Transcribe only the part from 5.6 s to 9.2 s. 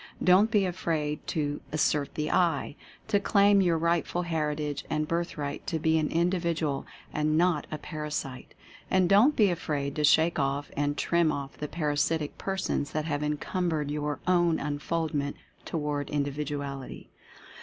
to be an Indi vidual, and not a Parasite. And